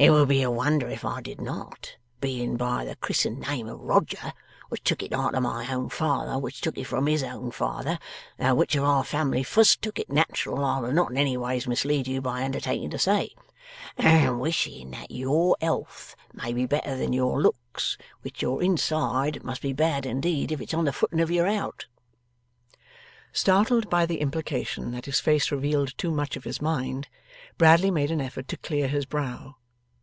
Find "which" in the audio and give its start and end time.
4.70-4.82, 6.38-6.62, 8.54-8.74, 18.22-18.40